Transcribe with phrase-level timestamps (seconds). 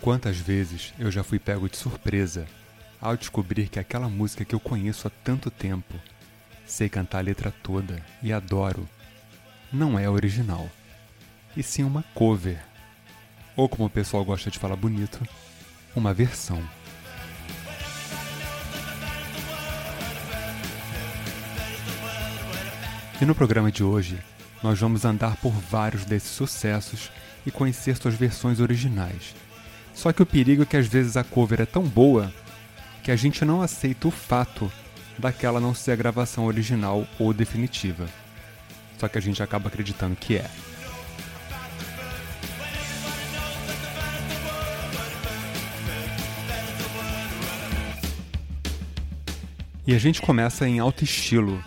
[0.00, 2.44] Quantas vezes eu já fui pego de surpresa
[3.00, 5.94] ao descobrir que aquela música que eu conheço há tanto tempo,
[6.66, 8.88] sei cantar a letra toda e adoro,
[9.72, 10.68] não é original,
[11.56, 12.60] e sim uma cover,
[13.56, 15.20] ou como o pessoal gosta de falar bonito,
[15.94, 16.60] uma versão.
[23.22, 24.18] E no programa de hoje,
[24.62, 27.10] nós vamos andar por vários desses sucessos
[27.46, 29.34] e conhecer suas versões originais
[29.94, 32.32] só que o perigo é que às vezes a cover é tão boa
[33.02, 34.70] que a gente não aceita o fato
[35.18, 38.06] daquela não ser a gravação original ou definitiva.
[38.98, 40.50] Só que a gente acaba acreditando que é.
[49.84, 51.62] E a gente começa em alto estilo,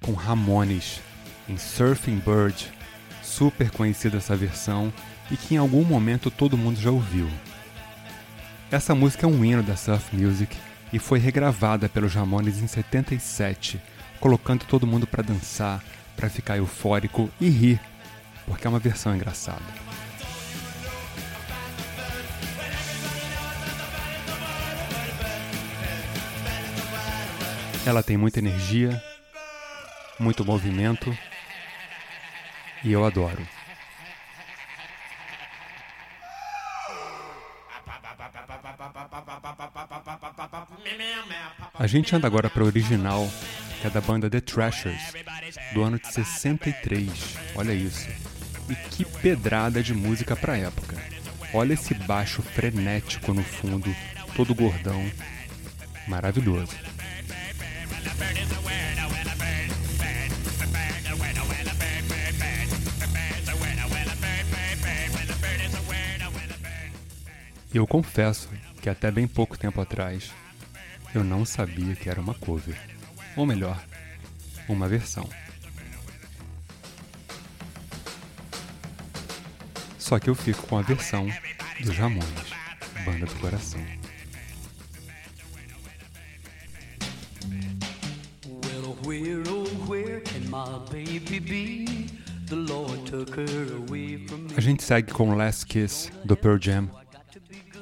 [0.00, 1.00] com Ramones,
[1.48, 2.70] em Surfing Bird,
[3.22, 4.92] super conhecida essa versão,
[5.30, 7.28] e que em algum momento todo mundo já ouviu.
[8.70, 10.56] Essa música é um hino da surf music
[10.92, 13.80] e foi regravada pelos Ramones em 77,
[14.18, 15.82] colocando todo mundo para dançar,
[16.16, 17.80] para ficar eufórico e rir,
[18.46, 19.62] porque é uma versão engraçada.
[27.86, 29.02] Ela tem muita energia,
[30.20, 31.16] muito movimento
[32.84, 33.46] e eu adoro.
[41.78, 43.26] A gente anda agora para o original,
[43.80, 45.14] que é da banda The Trashers,
[45.72, 47.08] do ano de 63.
[47.56, 48.08] Olha isso.
[48.68, 50.96] E que pedrada de música para época.
[51.54, 53.94] Olha esse baixo frenético no fundo,
[54.36, 55.10] todo gordão.
[56.06, 56.76] Maravilhoso.
[67.72, 68.48] E eu confesso
[68.82, 70.32] que até bem pouco tempo atrás
[71.14, 72.76] eu não sabia que era uma cover.
[73.36, 73.80] Ou melhor,
[74.68, 75.28] uma versão.
[79.98, 81.28] Só que eu fico com a versão
[81.80, 82.52] dos Ramones,
[83.04, 83.80] Banda do Coração.
[94.56, 97.09] A gente segue com Last Kiss do Pearl Jam.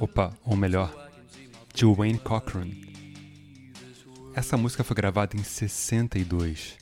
[0.00, 1.10] Opa, ou melhor,
[1.74, 2.68] de Wayne Cochran.
[4.32, 6.76] Essa música foi gravada em 62.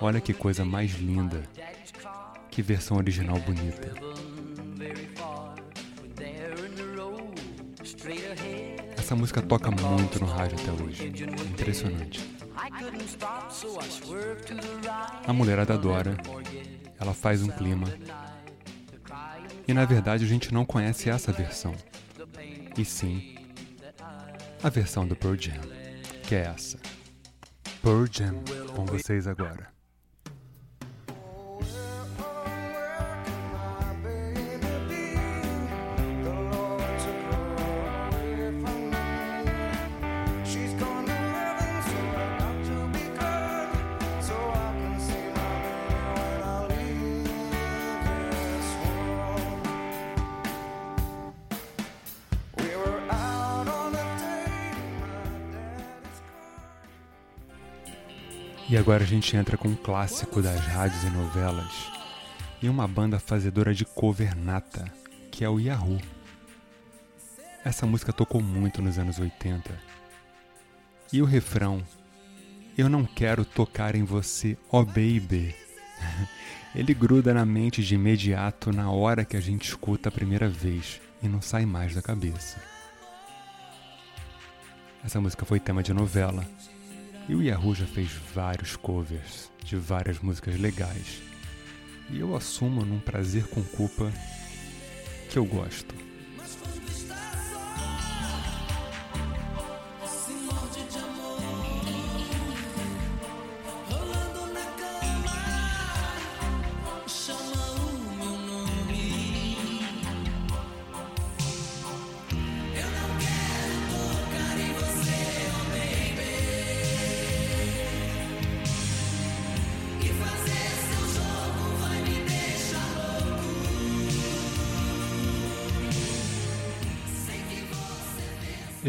[0.00, 1.42] Olha que coisa mais linda.
[2.48, 3.92] Que versão original bonita.
[8.96, 11.08] Essa música toca muito no rádio até hoje.
[11.50, 12.24] Impressionante.
[15.26, 16.16] A mulherada adora.
[17.00, 17.88] Ela faz um clima.
[19.66, 21.74] E na verdade a gente não conhece essa versão.
[22.76, 23.36] E sim,
[24.62, 25.80] a versão do Pearl Jam
[26.30, 26.78] que é essa.
[27.82, 28.44] Pearl Jam
[28.76, 29.66] com vocês agora.
[58.70, 61.90] E agora a gente entra com um clássico das rádios e novelas
[62.62, 64.84] e uma banda fazedora de cover nata,
[65.28, 66.00] que é o Yahoo.
[67.64, 69.76] Essa música tocou muito nos anos 80.
[71.12, 71.82] E o refrão,
[72.78, 75.52] Eu não quero tocar em você, oh baby.
[76.72, 81.00] Ele gruda na mente de imediato na hora que a gente escuta a primeira vez
[81.20, 82.62] e não sai mais da cabeça.
[85.04, 86.46] Essa música foi tema de novela
[87.28, 91.22] e o Yahoo já fez vários covers de várias músicas legais.
[92.10, 94.12] E eu assumo num prazer com culpa
[95.30, 96.09] que eu gosto.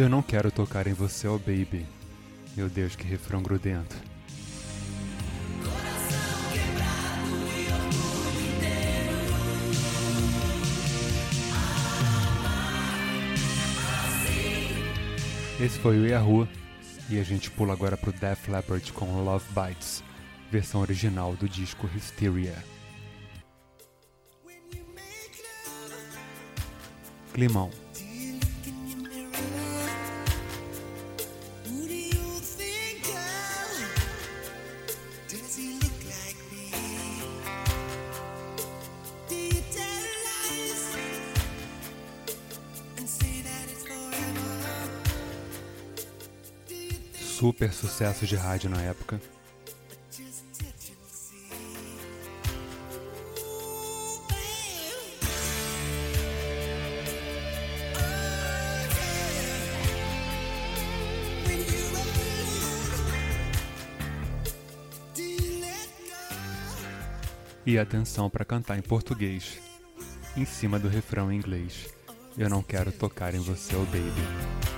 [0.01, 1.85] Eu não quero tocar em você, oh baby.
[2.57, 3.95] Meu Deus, que refrão grudento.
[15.59, 16.47] Esse foi o Yahoo
[17.07, 20.03] e a gente pula agora pro Def Leppard com Love Bites,
[20.49, 22.57] versão original do disco Hysteria.
[27.31, 27.69] Climão.
[47.41, 49.19] Super sucesso de rádio na época.
[67.65, 69.57] E atenção para cantar em português,
[70.37, 71.89] em cima do refrão em inglês.
[72.37, 74.70] Eu não quero tocar em você, oh baby.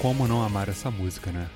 [0.00, 1.46] Como não amar essa música, né?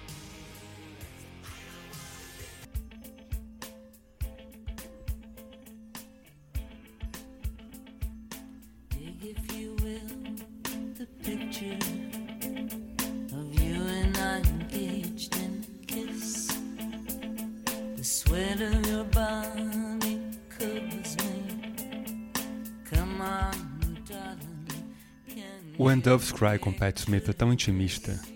[25.78, 28.33] When Doves Cry com Pat Smith é tão intimista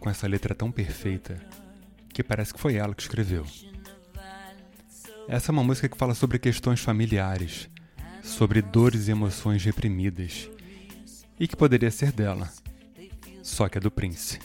[0.00, 1.38] com essa letra tão perfeita
[2.08, 3.46] que parece que foi ela que escreveu.
[5.28, 7.68] Essa é uma música que fala sobre questões familiares,
[8.22, 10.50] sobre dores e emoções reprimidas,
[11.38, 12.50] e que poderia ser dela,
[13.42, 14.40] só que é do Prince.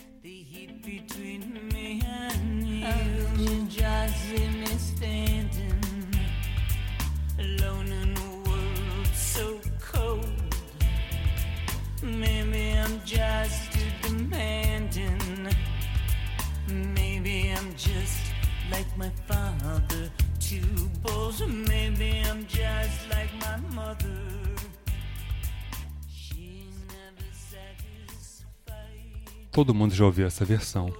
[29.51, 30.93] Todo mundo já ouviu essa versão.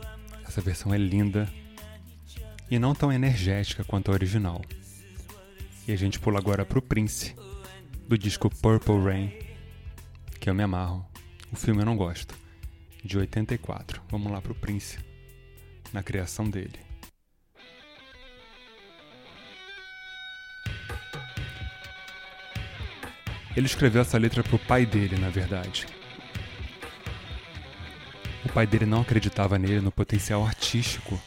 [0.48, 1.52] Essa versão é linda
[2.72, 4.62] e não tão energética quanto a original.
[5.88, 7.36] E a gente pula agora pro Prince,
[8.08, 9.34] do disco Purple Rain,
[10.40, 11.06] que eu me amarro.
[11.52, 12.34] O filme eu não gosto,
[13.04, 14.02] de 84.
[14.10, 14.98] Vamos lá pro Prince,
[15.94, 16.80] na criação dele.
[23.56, 25.88] Ele escreveu essa letra para o pai dele, na verdade.
[28.44, 31.20] O pai dele não acreditava nele, no potencial artístico.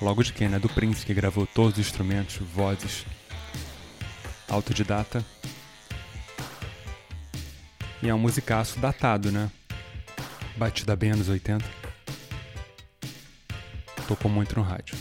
[0.00, 0.58] Logo de quem, né?
[0.58, 3.06] Do Prince, que gravou todos os instrumentos, vozes.
[4.48, 5.24] Autodidata.
[8.02, 9.50] E é um musicaço datado, né?
[10.56, 11.64] Batida bem anos 80.
[14.06, 14.96] Tocou muito no rádio.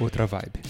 [0.00, 0.63] Outra vibe.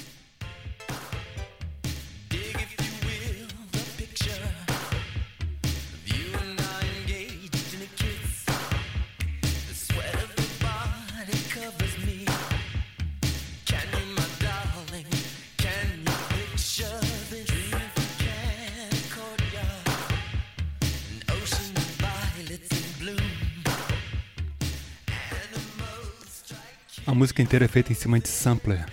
[27.07, 28.87] A música inteira é feita em cima de sampler.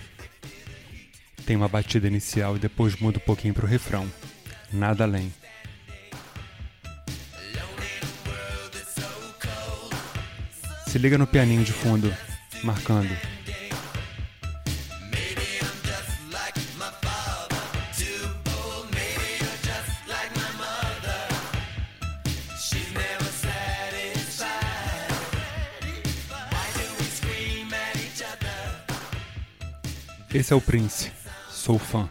[1.46, 4.06] Tem uma batida inicial e depois muda um pouquinho pro refrão.
[4.70, 5.32] Nada além.
[10.86, 12.14] Se liga no pianinho de fundo,
[12.62, 13.31] marcando.
[30.34, 31.12] Esse é o Prince.
[31.50, 32.08] Sou fã.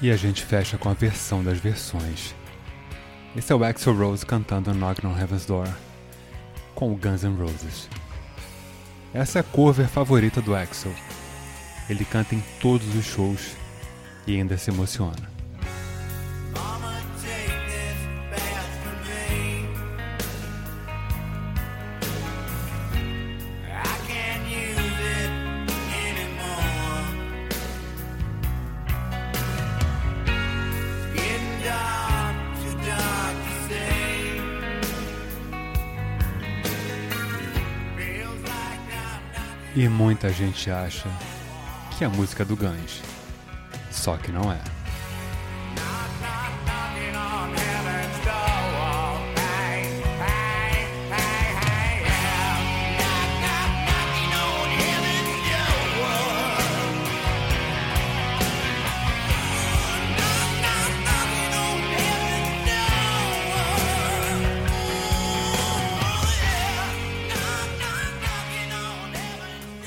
[0.00, 2.34] E a gente fecha com a versão das versões.
[3.36, 5.68] Esse é o Axel Rose cantando Knock on Heaven's Door
[6.82, 7.88] com o Guns N' Roses.
[9.14, 10.92] Essa é a cover favorita do Axel.
[11.88, 13.56] Ele canta em todos os shows
[14.26, 15.31] e ainda se emociona.
[40.02, 41.08] Muita gente acha
[41.92, 43.00] que é a música do Guns.
[43.88, 44.71] Só que não é.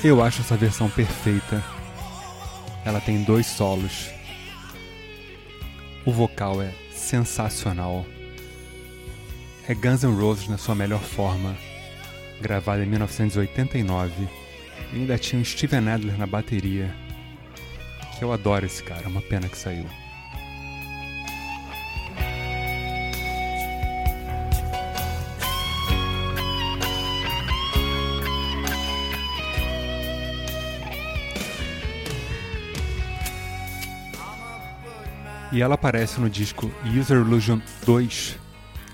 [0.04, 1.64] Eu acho essa versão perfeita.
[2.84, 4.10] Ela tem dois solos.
[6.04, 8.06] O vocal é sensacional.
[9.68, 11.56] É Guns N' Roses na sua melhor forma,
[12.40, 14.28] gravada em 1989.
[14.92, 16.94] E ainda tinha o Steven Adler na bateria.
[18.16, 19.86] Que eu adoro esse cara, uma pena que saiu.
[35.56, 38.38] E ela aparece no disco User Illusion 2,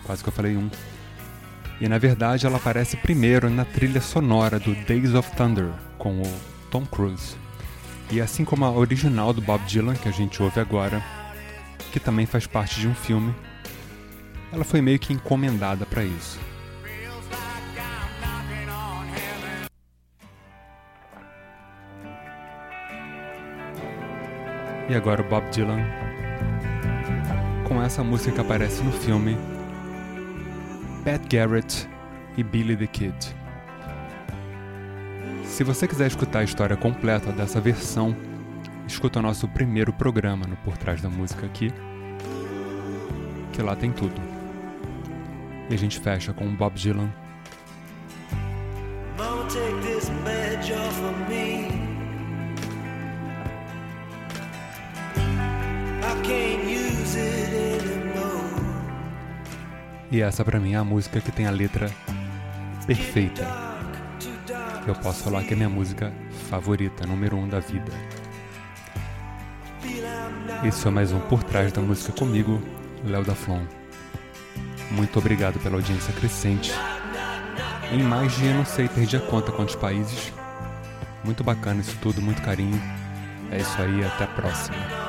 [0.04, 0.70] quase que eu falei um.
[1.80, 6.40] E na verdade ela aparece primeiro na trilha sonora do Days of Thunder, com o
[6.70, 7.34] Tom Cruise.
[8.12, 11.02] E assim como a original do Bob Dylan, que a gente ouve agora,
[11.90, 13.34] que também faz parte de um filme,
[14.52, 16.38] ela foi meio que encomendada para isso.
[24.88, 26.11] E agora o Bob Dylan
[27.72, 29.34] com essa música que aparece no filme
[31.02, 31.88] Pat Garrett
[32.36, 33.14] e Billy the Kid.
[35.44, 38.14] Se você quiser escutar a história completa dessa versão,
[38.86, 41.72] escuta o nosso primeiro programa no Por Trás da Música aqui,
[43.54, 44.20] que lá tem tudo.
[45.70, 47.10] E a gente fecha com Bob Dylan.
[60.12, 61.90] E essa para mim é a música que tem a letra
[62.86, 63.48] perfeita.
[64.86, 66.12] Eu posso falar que é minha música
[66.50, 67.90] favorita, número um da vida.
[70.62, 72.62] Esse foi mais um Por Trás da Música comigo,
[73.02, 73.62] Léo da Flon.
[74.90, 76.74] Muito obrigado pela audiência crescente.
[77.90, 80.30] Em mais de, não sei, perdi a conta quantos países.
[81.24, 82.80] Muito bacana isso tudo, muito carinho.
[83.50, 85.01] É isso aí, até a próxima.